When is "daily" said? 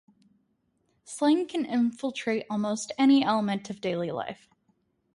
3.81-4.09